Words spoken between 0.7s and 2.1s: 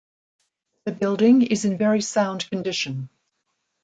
The building is in very